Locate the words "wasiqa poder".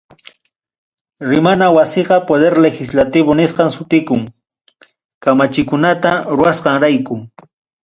1.75-2.53